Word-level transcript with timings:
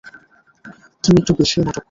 তুমি 1.03 1.17
একটু 1.21 1.33
বেশীই 1.37 1.59
নাটক 1.59 1.69
করো! 1.69 1.79